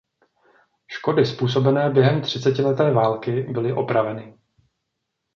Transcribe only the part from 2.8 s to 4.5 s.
války byly opraveny.